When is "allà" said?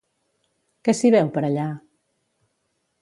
1.49-1.67